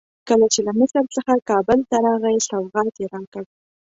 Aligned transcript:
کله 0.27 0.45
چې 0.53 0.59
له 0.67 0.71
مصر 0.79 1.03
څخه 1.15 1.33
کابل 1.49 1.79
ته 1.89 1.97
راغی 2.05 2.37
سوغات 2.49 2.93
یې 3.01 3.07
راکړ. 3.13 3.43